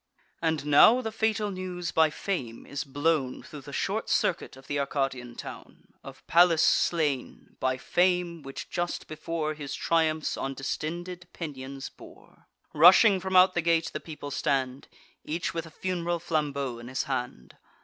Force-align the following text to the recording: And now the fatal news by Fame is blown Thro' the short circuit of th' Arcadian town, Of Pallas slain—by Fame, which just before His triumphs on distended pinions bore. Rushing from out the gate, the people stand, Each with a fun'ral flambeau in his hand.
And 0.41 0.65
now 0.65 0.99
the 1.01 1.11
fatal 1.11 1.51
news 1.51 1.91
by 1.91 2.09
Fame 2.09 2.65
is 2.65 2.83
blown 2.83 3.43
Thro' 3.43 3.61
the 3.61 3.71
short 3.71 4.09
circuit 4.09 4.57
of 4.57 4.65
th' 4.65 4.71
Arcadian 4.79 5.35
town, 5.35 5.93
Of 6.03 6.25
Pallas 6.25 6.63
slain—by 6.63 7.77
Fame, 7.77 8.41
which 8.41 8.67
just 8.71 9.07
before 9.07 9.53
His 9.53 9.75
triumphs 9.75 10.37
on 10.37 10.55
distended 10.55 11.27
pinions 11.33 11.89
bore. 11.89 12.47
Rushing 12.73 13.19
from 13.19 13.35
out 13.35 13.53
the 13.53 13.61
gate, 13.61 13.91
the 13.93 13.99
people 13.99 14.31
stand, 14.31 14.87
Each 15.23 15.53
with 15.53 15.67
a 15.67 15.69
fun'ral 15.69 16.17
flambeau 16.19 16.79
in 16.79 16.87
his 16.87 17.03
hand. 17.03 17.57